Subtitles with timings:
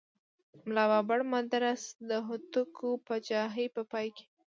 [0.65, 4.25] ملا بابړ مدرس د هوتکو پاچاهۍ په پای کې.